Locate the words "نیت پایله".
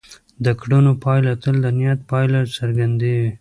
1.79-2.39